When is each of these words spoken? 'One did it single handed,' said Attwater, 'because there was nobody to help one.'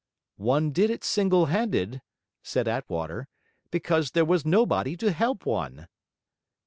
'One 0.37 0.71
did 0.71 0.89
it 0.89 1.03
single 1.03 1.45
handed,' 1.45 2.01
said 2.41 2.67
Attwater, 2.67 3.27
'because 3.69 4.09
there 4.13 4.25
was 4.25 4.47
nobody 4.47 4.97
to 4.97 5.11
help 5.11 5.45
one.' 5.45 5.87